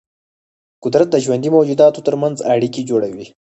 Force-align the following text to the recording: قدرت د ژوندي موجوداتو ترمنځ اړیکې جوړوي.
قدرت 0.83 1.07
د 1.11 1.15
ژوندي 1.23 1.49
موجوداتو 1.55 2.05
ترمنځ 2.07 2.37
اړیکې 2.53 2.81
جوړوي. 2.89 3.25